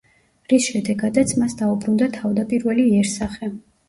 [0.51, 3.51] რის შედეგადაც, მას დაუბრუნდა თავდაპირველი იერსახე.